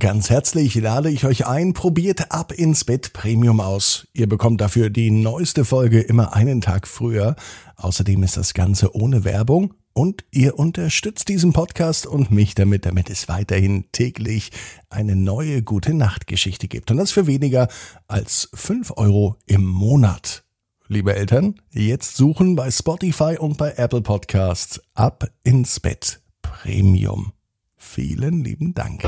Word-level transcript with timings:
Ganz 0.00 0.30
herzlich 0.30 0.76
lade 0.76 1.10
ich 1.10 1.26
euch 1.26 1.46
ein, 1.46 1.74
probiert 1.74 2.32
ab 2.32 2.52
ins 2.52 2.86
Bett 2.86 3.12
Premium 3.12 3.60
aus. 3.60 4.08
Ihr 4.14 4.30
bekommt 4.30 4.62
dafür 4.62 4.88
die 4.88 5.10
neueste 5.10 5.66
Folge 5.66 6.00
immer 6.00 6.34
einen 6.34 6.62
Tag 6.62 6.88
früher. 6.88 7.36
Außerdem 7.76 8.22
ist 8.22 8.38
das 8.38 8.54
Ganze 8.54 8.96
ohne 8.96 9.24
Werbung 9.24 9.74
und 9.92 10.24
ihr 10.30 10.58
unterstützt 10.58 11.28
diesen 11.28 11.52
Podcast 11.52 12.06
und 12.06 12.30
mich 12.30 12.54
damit, 12.54 12.86
damit 12.86 13.10
es 13.10 13.28
weiterhin 13.28 13.92
täglich 13.92 14.52
eine 14.88 15.16
neue 15.16 15.62
gute 15.62 15.92
Nachtgeschichte 15.92 16.66
gibt. 16.66 16.90
Und 16.90 16.96
das 16.96 17.12
für 17.12 17.26
weniger 17.26 17.68
als 18.08 18.48
fünf 18.54 18.94
Euro 18.96 19.36
im 19.44 19.66
Monat. 19.66 20.44
Liebe 20.88 21.14
Eltern, 21.14 21.56
jetzt 21.72 22.16
suchen 22.16 22.56
bei 22.56 22.70
Spotify 22.70 23.36
und 23.38 23.58
bei 23.58 23.74
Apple 23.76 24.00
Podcasts 24.00 24.80
ab 24.94 25.30
ins 25.44 25.78
Bett 25.78 26.22
Premium. 26.40 27.34
Vielen 27.76 28.42
lieben 28.42 28.72
Dank. 28.72 29.02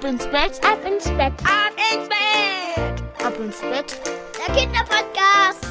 Ab 0.00 0.06
ins 0.06 0.24
Bett, 0.28 0.60
ab 0.64 0.78
ins 0.90 1.04
Bett, 1.04 1.34
ab 1.44 1.76
ins 1.92 2.08
Bett, 2.08 3.04
ab 3.22 3.34
ins 3.38 3.60
Bett. 3.60 4.00
Der 4.34 4.48
Kinderpodcast. 4.54 5.66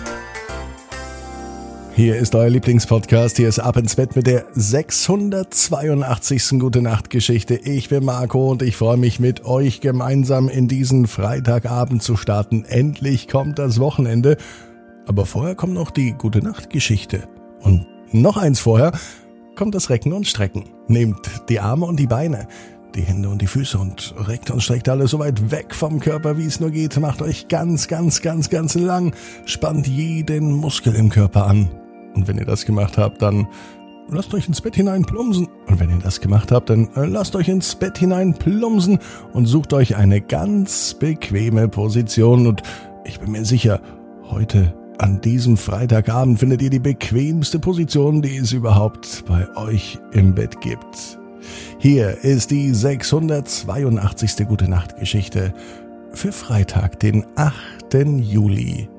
Hier 1.95 2.15
ist 2.15 2.35
euer 2.35 2.49
Lieblingspodcast. 2.49 3.37
Hier 3.37 3.49
ist 3.49 3.57
Ab 3.57 3.77
ins 3.77 3.95
Bett 3.95 4.15
mit 4.15 4.27
der 4.27 4.45
682. 4.51 6.59
Gute 6.59 6.83
Nacht 6.83 7.09
Geschichte. 7.09 7.55
Ich 7.55 7.89
bin 7.89 8.05
Marco 8.05 8.51
und 8.51 8.61
ich 8.61 8.77
freue 8.77 8.97
mich 8.97 9.19
mit 9.19 9.45
euch 9.45 9.81
gemeinsam 9.81 10.47
in 10.47 10.67
diesen 10.67 11.07
Freitagabend 11.07 12.03
zu 12.03 12.15
starten. 12.15 12.65
Endlich 12.65 13.29
kommt 13.29 13.57
das 13.57 13.79
Wochenende. 13.79 14.37
Aber 15.07 15.25
vorher 15.25 15.55
kommt 15.55 15.73
noch 15.73 15.89
die 15.89 16.11
Gute 16.11 16.43
Nacht 16.43 16.69
Geschichte. 16.69 17.27
Und 17.61 17.87
noch 18.11 18.37
eins 18.37 18.59
vorher 18.59 18.91
kommt 19.55 19.73
das 19.73 19.89
Recken 19.89 20.13
und 20.13 20.27
Strecken. 20.27 20.65
Nehmt 20.87 21.49
die 21.49 21.59
Arme 21.59 21.87
und 21.87 21.99
die 21.99 22.05
Beine, 22.05 22.47
die 22.95 23.01
Hände 23.01 23.29
und 23.29 23.41
die 23.41 23.47
Füße 23.47 23.77
und 23.77 24.13
reckt 24.27 24.51
und 24.51 24.61
streckt 24.61 24.89
alles 24.89 25.11
so 25.11 25.19
weit 25.19 25.51
weg 25.51 25.73
vom 25.75 25.99
Körper, 25.99 26.37
wie 26.37 26.45
es 26.45 26.59
nur 26.59 26.71
geht. 26.71 26.97
Macht 26.99 27.21
euch 27.21 27.47
ganz, 27.47 27.87
ganz, 27.87 28.21
ganz, 28.21 28.49
ganz 28.49 28.75
lang. 28.75 29.13
Spannt 29.45 29.87
jeden 29.87 30.53
Muskel 30.53 30.95
im 30.95 31.09
Körper 31.09 31.45
an. 31.45 31.69
Und 32.15 32.27
wenn 32.27 32.37
ihr 32.37 32.45
das 32.45 32.65
gemacht 32.65 32.97
habt, 32.97 33.21
dann 33.21 33.47
lasst 34.09 34.33
euch 34.33 34.47
ins 34.47 34.61
Bett 34.61 34.75
hinein 34.75 35.03
plumsen. 35.03 35.47
Und 35.67 35.79
wenn 35.79 35.89
ihr 35.89 35.99
das 35.99 36.19
gemacht 36.21 36.51
habt, 36.51 36.69
dann 36.69 36.89
äh, 36.95 37.05
lasst 37.05 37.35
euch 37.35 37.47
ins 37.47 37.75
Bett 37.75 37.97
hinein 37.97 38.33
plumsen 38.33 38.99
und 39.33 39.45
sucht 39.45 39.73
euch 39.73 39.95
eine 39.95 40.21
ganz 40.21 40.95
bequeme 40.95 41.67
Position. 41.67 42.47
Und 42.47 42.63
ich 43.05 43.19
bin 43.19 43.31
mir 43.31 43.45
sicher, 43.45 43.81
heute 44.29 44.73
an 44.97 45.21
diesem 45.21 45.55
Freitagabend 45.55 46.39
findet 46.39 46.61
ihr 46.61 46.69
die 46.69 46.79
bequemste 46.79 47.59
Position, 47.59 48.21
die 48.21 48.37
es 48.37 48.51
überhaupt 48.51 49.23
bei 49.27 49.47
euch 49.55 49.97
im 50.11 50.35
Bett 50.35 50.59
gibt. 50.59 51.19
Hier 51.77 52.23
ist 52.23 52.51
die 52.51 52.73
682. 52.73 54.47
Gute 54.47 54.69
Nacht 54.69 54.97
Geschichte 54.97 55.53
für 56.13 56.31
Freitag, 56.31 56.99
den 56.99 57.25
8. 57.35 57.93
Juli. 58.19 58.89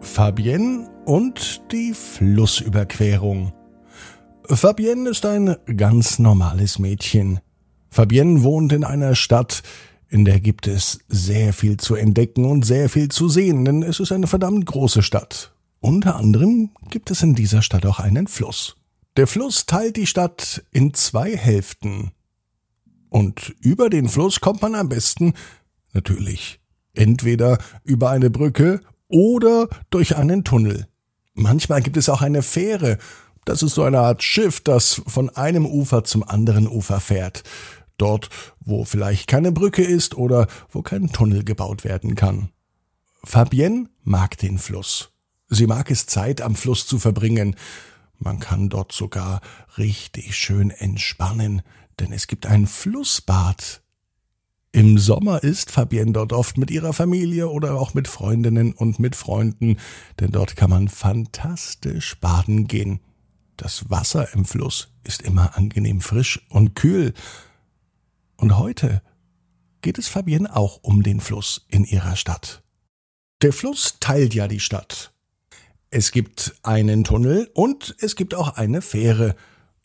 Fabienne 0.00 0.88
und 1.04 1.62
die 1.72 1.92
Flussüberquerung. 1.92 3.52
Fabienne 4.44 5.10
ist 5.10 5.26
ein 5.26 5.56
ganz 5.76 6.18
normales 6.18 6.78
Mädchen. 6.78 7.40
Fabienne 7.90 8.42
wohnt 8.42 8.72
in 8.72 8.84
einer 8.84 9.14
Stadt, 9.14 9.62
in 10.08 10.24
der 10.24 10.40
gibt 10.40 10.66
es 10.66 11.00
sehr 11.08 11.52
viel 11.52 11.76
zu 11.76 11.94
entdecken 11.94 12.44
und 12.44 12.64
sehr 12.64 12.88
viel 12.88 13.08
zu 13.10 13.28
sehen, 13.28 13.64
denn 13.64 13.82
es 13.82 14.00
ist 14.00 14.10
eine 14.10 14.26
verdammt 14.26 14.66
große 14.66 15.02
Stadt. 15.02 15.52
Unter 15.80 16.16
anderem 16.16 16.70
gibt 16.90 17.10
es 17.10 17.22
in 17.22 17.34
dieser 17.34 17.62
Stadt 17.62 17.86
auch 17.86 18.00
einen 18.00 18.26
Fluss. 18.26 18.76
Der 19.16 19.26
Fluss 19.26 19.66
teilt 19.66 19.96
die 19.96 20.06
Stadt 20.06 20.64
in 20.70 20.94
zwei 20.94 21.36
Hälften. 21.36 22.12
Und 23.08 23.54
über 23.60 23.90
den 23.90 24.08
Fluss 24.08 24.40
kommt 24.40 24.62
man 24.62 24.74
am 24.74 24.88
besten 24.88 25.34
natürlich 25.92 26.60
entweder 26.94 27.58
über 27.84 28.10
eine 28.10 28.30
Brücke 28.30 28.80
oder 29.08 29.68
durch 29.90 30.16
einen 30.16 30.44
Tunnel. 30.44 30.86
Manchmal 31.34 31.82
gibt 31.82 31.96
es 31.96 32.08
auch 32.08 32.22
eine 32.22 32.42
Fähre. 32.42 32.98
Das 33.44 33.62
ist 33.62 33.74
so 33.74 33.82
eine 33.82 34.00
Art 34.00 34.22
Schiff, 34.22 34.60
das 34.60 35.02
von 35.06 35.30
einem 35.30 35.66
Ufer 35.66 36.04
zum 36.04 36.22
anderen 36.22 36.68
Ufer 36.68 37.00
fährt 37.00 37.42
dort, 38.00 38.30
wo 38.60 38.84
vielleicht 38.84 39.26
keine 39.26 39.52
Brücke 39.52 39.82
ist 39.82 40.16
oder 40.16 40.46
wo 40.70 40.82
kein 40.82 41.12
Tunnel 41.12 41.44
gebaut 41.44 41.84
werden 41.84 42.14
kann. 42.14 42.50
Fabienne 43.22 43.88
mag 44.02 44.38
den 44.38 44.58
Fluss. 44.58 45.12
Sie 45.48 45.66
mag 45.66 45.90
es 45.90 46.06
Zeit 46.06 46.40
am 46.40 46.54
Fluss 46.54 46.86
zu 46.86 46.98
verbringen. 46.98 47.56
Man 48.22 48.38
kann 48.38 48.68
dort 48.68 48.92
sogar 48.92 49.40
richtig 49.78 50.36
schön 50.36 50.70
entspannen, 50.70 51.62
denn 51.98 52.12
es 52.12 52.26
gibt 52.26 52.46
ein 52.46 52.66
Flussbad. 52.66 53.82
Im 54.72 54.98
Sommer 54.98 55.42
ist 55.42 55.70
Fabienne 55.70 56.12
dort 56.12 56.34
oft 56.34 56.58
mit 56.58 56.70
ihrer 56.70 56.92
Familie 56.92 57.48
oder 57.48 57.80
auch 57.80 57.94
mit 57.94 58.06
Freundinnen 58.06 58.72
und 58.72 58.98
mit 58.98 59.16
Freunden, 59.16 59.78
denn 60.20 60.30
dort 60.30 60.54
kann 60.54 60.70
man 60.70 60.88
fantastisch 60.88 62.20
baden 62.20 62.68
gehen. 62.68 63.00
Das 63.56 63.88
Wasser 63.90 64.32
im 64.34 64.44
Fluss 64.44 64.92
ist 65.02 65.22
immer 65.22 65.56
angenehm 65.56 66.02
frisch 66.02 66.46
und 66.50 66.74
kühl. 66.74 67.14
Und 68.36 68.58
heute 68.58 69.02
geht 69.80 69.98
es 69.98 70.08
Fabienne 70.08 70.54
auch 70.54 70.78
um 70.82 71.02
den 71.02 71.20
Fluss 71.20 71.64
in 71.68 71.84
ihrer 71.84 72.16
Stadt. 72.16 72.62
Der 73.42 73.54
Fluss 73.54 73.96
teilt 73.98 74.34
ja 74.34 74.46
die 74.46 74.60
Stadt. 74.60 75.12
Es 75.90 76.12
gibt 76.12 76.54
einen 76.62 77.02
Tunnel 77.02 77.50
und 77.52 77.96
es 77.98 78.14
gibt 78.14 78.34
auch 78.34 78.56
eine 78.56 78.80
Fähre. 78.80 79.34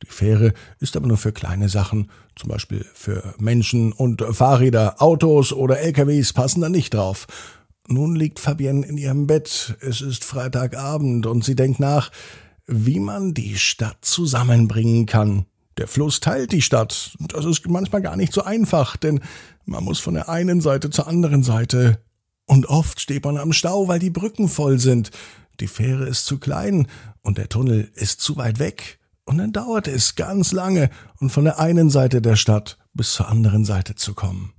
Die 0.04 0.12
Fähre 0.12 0.54
ist 0.80 0.96
aber 0.96 1.08
nur 1.08 1.18
für 1.18 1.32
kleine 1.32 1.68
Sachen, 1.68 2.12
zum 2.36 2.50
Beispiel 2.50 2.86
für 2.94 3.34
Menschen 3.40 3.92
und 3.92 4.22
Fahrräder, 4.22 5.02
Autos 5.02 5.52
oder 5.52 5.80
LKWs 5.80 6.34
passen 6.34 6.62
da 6.62 6.70
nicht 6.70 6.94
drauf. 6.94 7.26
Nun 7.88 8.16
liegt 8.16 8.40
Fabienne 8.40 8.86
in 8.86 8.98
ihrem 8.98 9.26
Bett, 9.26 9.78
es 9.82 10.02
ist 10.02 10.26
Freitagabend 10.26 11.26
und 11.26 11.44
sie 11.44 11.56
denkt 11.56 11.80
nach, 11.80 12.12
wie 12.68 13.00
man 13.00 13.34
die 13.34 13.58
Stadt 13.58 13.98
zusammenbringen 14.02 15.08
kann. 15.08 15.46
Der 15.78 15.88
Fluss 15.88 16.20
teilt 16.20 16.52
die 16.52 16.62
Stadt. 16.62 17.16
Das 17.20 17.46
ist 17.46 17.68
manchmal 17.68 18.02
gar 18.02 18.16
nicht 18.16 18.34
so 18.34 18.44
einfach, 18.44 18.96
denn 18.96 19.22
man 19.66 19.84
muss 19.84 20.00
von 20.00 20.14
der 20.14 20.30
einen 20.30 20.62
Seite 20.62 20.90
zur 20.90 21.08
anderen 21.08 21.44
Seite. 21.44 22.00
Und 22.46 22.68
oft 22.68 23.02
steht 23.02 23.26
man 23.26 23.38
am 23.38 23.54
Stau, 23.54 23.88
weil 23.88 24.00
die 24.00 24.12
Brücken 24.12 24.48
voll 24.48 24.80
sind. 24.80 25.12
Die 25.60 25.68
Fähre 25.68 26.08
ist 26.08 26.26
zu 26.26 26.40
klein 26.40 26.88
und 27.22 27.38
der 27.38 27.50
Tunnel 27.50 27.92
ist 27.96 28.22
zu 28.22 28.38
weit 28.38 28.60
weg. 28.60 29.00
Und 29.26 29.38
dann 29.38 29.52
dauert 29.52 29.88
es 29.88 30.16
ganz 30.16 30.52
lange, 30.52 30.90
um 31.20 31.30
von 31.30 31.46
der 31.46 31.60
einen 31.60 31.90
Seite 31.90 32.22
der 32.22 32.36
Stadt 32.36 32.78
bis 32.94 33.14
zur 33.14 33.28
anderen 33.28 33.66
Seite 33.66 33.96
zu 33.96 34.14
kommen. 34.14 34.54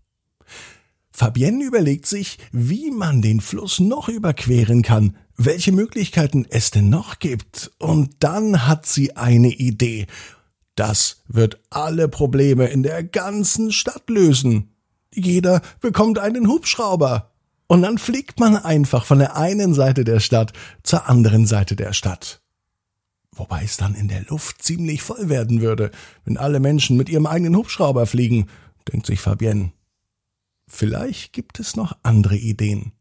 Fabienne 1.12 1.65
überlegt 1.65 2.07
sich, 2.07 2.39
wie 2.53 2.91
man 2.91 3.23
den 3.23 3.41
Fluss 3.41 3.81
noch 3.81 4.09
überqueren 4.09 4.83
kann, 4.83 5.17
welche 5.37 5.73
Möglichkeiten 5.73 6.47
es 6.51 6.71
denn 6.71 6.91
noch 6.91 7.19
gibt. 7.19 7.71
Und 7.78 8.17
dann 8.21 8.67
hat 8.67 8.87
sie 8.87 9.17
eine 9.17 9.49
Idee. 9.49 10.07
Das 10.75 11.23
wird 11.27 11.59
alle 11.71 12.09
Probleme 12.09 12.67
in 12.67 12.83
der 12.83 13.03
ganzen 13.03 13.73
Stadt 13.73 14.11
lösen. 14.11 14.75
Jeder 15.15 15.63
bekommt 15.81 16.19
einen 16.19 16.49
Hubschrauber. 16.49 17.33
Und 17.66 17.82
dann 17.82 17.99
fliegt 17.99 18.38
man 18.38 18.56
einfach 18.56 19.04
von 19.04 19.19
der 19.19 19.37
einen 19.37 19.75
Seite 19.75 20.04
der 20.04 20.21
Stadt 20.21 20.53
zur 20.82 21.09
anderen 21.09 21.47
Seite 21.47 21.75
der 21.77 21.93
Stadt. 21.93 22.41
Wobei 23.32 23.65
es 23.65 23.77
dann 23.77 23.94
in 23.94 24.09
der 24.09 24.22
Luft 24.28 24.62
ziemlich 24.62 25.03
voll 25.03 25.28
werden 25.28 25.60
würde, 25.60 25.91
wenn 26.25 26.38
alle 26.38 26.60
Menschen 26.60 26.97
mit 26.97 27.09
ihrem 27.09 27.27
eigenen 27.27 27.56
Hubschrauber 27.56 28.06
fliegen, 28.06 28.47
denkt 28.91 29.06
sich 29.06 29.21
Fabienne. 29.21 29.72
Vielleicht 30.69 31.32
gibt 31.32 31.60
es 31.60 31.77
noch 31.77 31.97
andere 32.03 32.37
Ideen. 32.37 32.93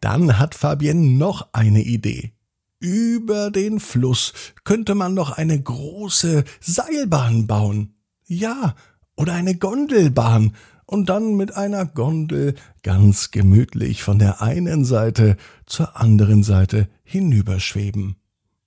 Dann 0.00 0.38
hat 0.38 0.54
Fabienne 0.54 1.06
noch 1.06 1.48
eine 1.52 1.82
Idee. 1.82 2.32
Über 2.80 3.50
den 3.50 3.80
Fluss 3.80 4.32
könnte 4.64 4.94
man 4.94 5.14
noch 5.14 5.32
eine 5.32 5.60
große 5.60 6.44
Seilbahn 6.60 7.46
bauen. 7.46 7.94
Ja, 8.26 8.76
oder 9.16 9.34
eine 9.34 9.56
Gondelbahn 9.56 10.54
und 10.88 11.10
dann 11.10 11.36
mit 11.36 11.54
einer 11.54 11.84
Gondel 11.84 12.54
ganz 12.82 13.30
gemütlich 13.30 14.02
von 14.02 14.18
der 14.18 14.40
einen 14.40 14.86
Seite 14.86 15.36
zur 15.66 16.00
anderen 16.00 16.42
Seite 16.42 16.88
hinüberschweben. 17.04 18.16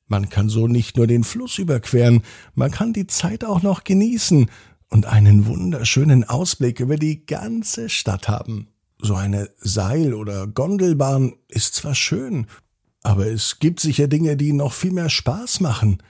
Man 0.05 0.29
kann 0.29 0.47
so 0.47 0.67
nicht 0.67 0.97
nur 0.97 1.07
den 1.07 1.23
Fluss 1.23 1.57
überqueren, 1.57 2.21
man 2.53 2.69
kann 2.69 2.93
die 2.93 3.07
Zeit 3.07 3.43
auch 3.43 3.63
noch 3.63 3.83
genießen 3.83 4.51
und 4.89 5.05
einen 5.07 5.47
wunderschönen 5.47 6.23
Ausblick 6.23 6.79
über 6.79 6.97
die 6.97 7.25
ganze 7.25 7.89
Stadt 7.89 8.27
haben. 8.27 8.67
So 8.99 9.15
eine 9.15 9.49
Seil- 9.57 10.13
oder 10.13 10.45
Gondelbahn 10.45 11.33
ist 11.47 11.73
zwar 11.73 11.95
schön, 11.95 12.45
aber 13.01 13.25
es 13.25 13.57
gibt 13.57 13.79
sicher 13.79 14.07
Dinge, 14.07 14.37
die 14.37 14.53
noch 14.53 14.73
viel 14.73 14.91
mehr 14.91 15.09
Spaß 15.09 15.59
machen. 15.59 16.03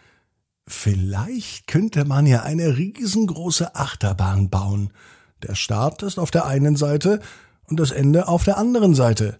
Vielleicht 0.68 1.68
könnte 1.68 2.04
man 2.04 2.26
ja 2.28 2.44
eine 2.44 2.78
riesengroße 2.78 3.76
Achterbahn 3.76 4.50
bauen. 4.50 4.92
Der 5.44 5.56
Start 5.56 6.04
ist 6.04 6.20
auf 6.20 6.32
der 6.32 6.46
einen 6.46 6.76
Seite 6.76 7.22
und 7.66 7.80
das 7.80 7.92
Ende 7.92 8.28
auf 8.28 8.44
der 8.44 8.58
anderen 8.58 8.96
Seite. 8.96 9.40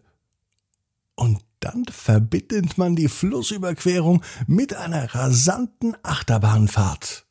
Und 1.16 1.40
dann 1.60 1.86
verbindet 1.86 2.78
man 2.78 2.96
die 2.96 3.08
Flussüberquerung 3.08 4.24
mit 4.48 4.74
einer 4.74 5.14
rasanten 5.14 5.96
Achterbahnfahrt. 6.02 7.26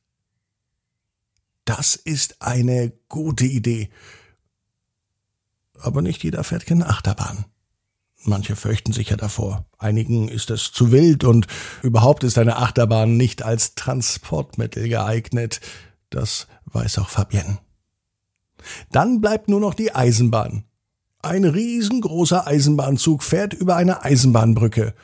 Das 1.65 1.97
ist 1.97 2.43
eine 2.43 2.93
gute 3.09 3.47
Idee. 3.47 3.91
aber 5.83 6.03
nicht 6.03 6.23
jeder 6.23 6.45
fährt 6.45 6.67
gerne 6.67 6.89
Achterbahn. 6.89 7.47
Manche 8.25 8.55
fürchten 8.55 8.93
sich 8.93 9.09
ja 9.09 9.17
davor. 9.17 9.67
Einigen 9.79 10.29
ist 10.29 10.51
es 10.51 10.73
zu 10.73 10.93
wild 10.93 11.25
und 11.25 11.47
überhaupt 11.83 12.23
ist 12.23 12.37
eine 12.37 12.57
Achterbahn 12.57 13.17
nicht 13.17 13.43
als 13.43 13.75
Transportmittel 13.77 14.89
geeignet. 14.89 15.61
Das 16.11 16.47
weiß 16.67 16.99
auch 16.99 17.09
Fabienne. 17.09 17.59
Dann 18.91 19.21
bleibt 19.21 19.49
nur 19.49 19.61
noch 19.61 19.75
die 19.75 19.95
Eisenbahn. 19.95 20.65
Ein 21.23 21.45
riesengroßer 21.45 22.47
Eisenbahnzug 22.47 23.23
fährt 23.23 23.53
über 23.53 23.77
eine 23.77 24.05
Eisenbahnbrücke. 24.05 24.95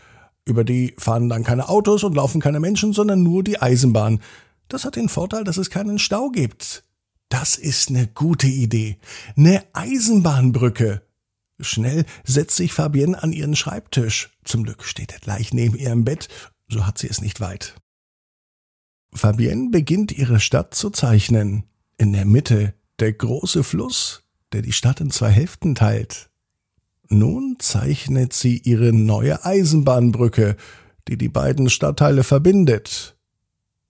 Über 0.47 0.65
die 0.65 0.95
fahren 0.99 1.29
dann 1.29 1.45
keine 1.45 1.69
Autos 1.69 2.05
und 2.05 2.15
laufen 2.15 2.41
keine 2.41 2.61
Menschen, 2.61 2.93
sondern 2.93 3.23
nur 3.23 3.43
die 3.43 3.61
Eisenbahn. 3.61 4.21
Das 4.69 4.85
hat 4.85 4.97
den 4.97 5.09
Vorteil, 5.09 5.45
dass 5.45 5.59
es 5.59 5.71
keinen 5.71 5.99
Stau 5.99 6.31
gibt. 6.31 6.85
Das 7.29 7.57
ist 7.57 7.91
eine 7.91 8.07
gute 8.07 8.47
Idee. 8.47 8.99
Eine 9.37 9.65
Eisenbahnbrücke. 9.73 11.03
Schnell 11.61 12.05
setzt 12.25 12.57
sich 12.57 12.73
Fabienne 12.73 13.23
an 13.23 13.33
ihren 13.33 13.57
Schreibtisch. 13.57 14.31
Zum 14.45 14.63
Glück 14.63 14.85
steht 14.85 15.13
er 15.13 15.21
gleich 15.21 15.53
neben 15.53 15.77
ihrem 15.77 16.05
Bett, 16.05 16.29
so 16.69 16.87
hat 16.87 16.99
sie 16.99 17.09
es 17.09 17.21
nicht 17.21 17.41
weit. 17.41 17.75
Fabienne 19.13 19.71
beginnt 19.71 20.13
ihre 20.13 20.41
Stadt 20.41 20.75
zu 20.75 20.91
zeichnen. 20.91 21.65
In 21.97 22.13
der 22.13 22.27
Mitte 22.27 22.75
der 23.01 23.13
große 23.13 23.63
Fluss, 23.65 24.23
der 24.53 24.63
die 24.63 24.73
Stadt 24.73 25.01
in 25.01 25.11
zwei 25.11 25.31
Hälften 25.31 25.75
teilt. 25.75 26.31
Nun 27.09 27.57
zeichnet 27.59 28.33
sie 28.33 28.59
ihre 28.59 28.93
neue 28.93 29.45
Eisenbahnbrücke, 29.45 30.57
die 31.09 31.17
die 31.17 31.29
beiden 31.29 31.71
Stadtteile 31.71 32.25
verbindet. 32.25 33.17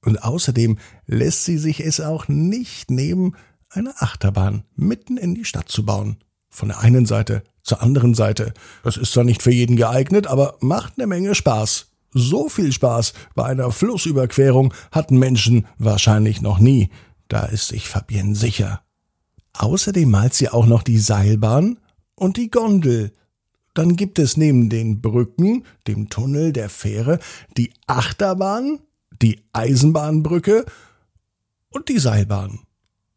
Und 0.03 0.23
außerdem 0.23 0.79
lässt 1.06 1.44
sie 1.44 1.58
sich 1.58 1.81
es 1.81 2.00
auch 2.00 2.29
nicht 2.29 2.91
nehmen, 2.91 3.37
eine 3.70 4.00
Achterbahn 4.00 4.64
mitten 4.75 5.17
in 5.17 5.35
die 5.35 5.44
Stadt 5.44 5.69
zu 5.69 5.85
bauen. 5.85 6.19
Von 6.50 6.69
der 6.69 6.81
einen 6.81 7.06
Seite 7.06 7.43
zur 7.62 7.82
anderen 7.82 8.14
Seite. 8.14 8.55
Das 8.85 8.97
ist 8.97 9.12
zwar 9.12 9.25
nicht 9.25 9.43
für 9.43 9.50
jeden 9.50 9.76
geeignet, 9.76 10.26
aber 10.26 10.56
macht 10.61 10.94
eine 10.97 11.06
Menge 11.06 11.35
Spaß. 11.35 11.88
So 12.12 12.49
viel 12.49 12.73
Spaß 12.73 13.12
bei 13.35 13.44
einer 13.44 13.73
Flussüberquerung 13.73 14.73
hatten 14.93 15.19
Menschen 15.19 15.67
wahrscheinlich 15.76 16.41
noch 16.41 16.58
nie. 16.58 16.91
Da 17.29 17.44
ist 17.44 17.69
sich 17.69 17.88
Fabienne 17.88 18.37
sicher. 18.37 18.85
Außerdem 19.58 20.11
malt 20.11 20.35
sie 20.35 20.49
auch 20.49 20.67
noch 20.67 20.82
die 20.82 20.99
Seilbahn 20.99 21.79
und 22.14 22.37
die 22.37 22.50
Gondel. 22.50 23.12
Dann 23.75 23.97
gibt 23.97 24.19
es 24.19 24.37
neben 24.37 24.70
den 24.70 25.00
Brücken, 25.00 25.64
dem 25.87 26.08
Tunnel, 26.08 26.53
der 26.53 26.69
Fähre, 26.69 27.19
die 27.56 27.73
Achterbahn, 27.87 28.81
die 29.23 29.41
Eisenbahnbrücke 29.53 30.64
und 31.70 31.88
die 31.88 31.99
Seilbahn. 31.99 32.61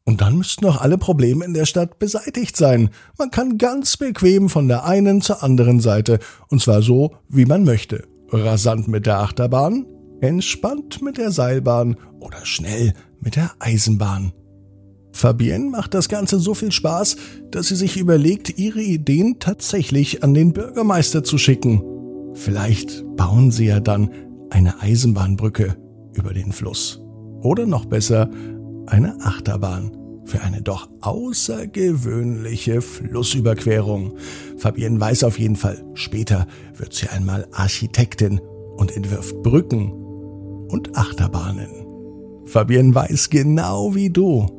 Und 0.05 0.21
dann 0.21 0.37
müssten 0.37 0.65
noch 0.65 0.81
alle 0.81 0.97
Probleme 0.97 1.45
in 1.45 1.53
der 1.53 1.65
Stadt 1.65 1.99
beseitigt 1.99 2.57
sein. 2.57 2.89
Man 3.17 3.31
kann 3.31 3.57
ganz 3.57 3.95
bequem 3.95 4.49
von 4.49 4.67
der 4.67 4.85
einen 4.85 5.21
zur 5.21 5.43
anderen 5.43 5.79
Seite, 5.81 6.19
und 6.47 6.61
zwar 6.61 6.81
so, 6.81 7.15
wie 7.27 7.45
man 7.45 7.63
möchte. 7.63 8.07
Rasant 8.31 8.87
mit 8.87 9.05
der 9.05 9.19
Achterbahn, 9.19 9.85
entspannt 10.19 11.01
mit 11.01 11.17
der 11.17 11.31
Seilbahn 11.31 11.95
oder 12.19 12.45
schnell 12.45 12.93
mit 13.21 13.35
der 13.35 13.51
Eisenbahn. 13.59 14.33
Fabienne 15.19 15.69
macht 15.69 15.93
das 15.93 16.07
Ganze 16.07 16.39
so 16.39 16.53
viel 16.53 16.71
Spaß, 16.71 17.17
dass 17.51 17.67
sie 17.67 17.75
sich 17.75 17.97
überlegt, 17.97 18.57
ihre 18.57 18.81
Ideen 18.81 19.37
tatsächlich 19.39 20.23
an 20.23 20.33
den 20.33 20.53
Bürgermeister 20.53 21.25
zu 21.25 21.37
schicken. 21.37 21.83
Vielleicht 22.35 23.03
bauen 23.17 23.51
sie 23.51 23.65
ja 23.65 23.81
dann 23.81 24.11
eine 24.49 24.81
Eisenbahnbrücke 24.81 25.75
über 26.13 26.33
den 26.33 26.53
Fluss. 26.53 27.01
Oder 27.41 27.65
noch 27.65 27.83
besser, 27.83 28.29
eine 28.85 29.19
Achterbahn 29.19 29.91
für 30.23 30.39
eine 30.39 30.61
doch 30.61 30.89
außergewöhnliche 31.01 32.81
Flussüberquerung. 32.81 34.13
Fabienne 34.57 35.01
weiß 35.01 35.25
auf 35.25 35.37
jeden 35.37 35.57
Fall, 35.57 35.83
später 35.95 36.47
wird 36.77 36.93
sie 36.93 37.09
einmal 37.09 37.45
Architektin 37.51 38.39
und 38.77 38.95
entwirft 38.95 39.43
Brücken 39.43 39.91
und 40.69 40.95
Achterbahnen. 40.95 41.85
Fabienne 42.45 42.95
weiß 42.95 43.29
genau 43.29 43.93
wie 43.95 44.11
du, 44.11 44.58